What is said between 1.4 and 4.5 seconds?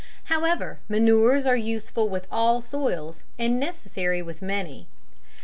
are useful with all soils, and necessary with